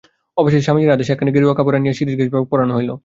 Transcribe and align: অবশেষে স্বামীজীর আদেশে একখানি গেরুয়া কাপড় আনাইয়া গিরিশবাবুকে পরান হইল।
অবশেষে 0.37 0.65
স্বামীজীর 0.65 0.95
আদেশে 0.95 1.11
একখানি 1.13 1.31
গেরুয়া 1.35 1.55
কাপড় 1.57 1.75
আনাইয়া 1.77 1.95
গিরিশবাবুকে 2.09 2.51
পরান 2.51 2.69
হইল। 2.77 2.91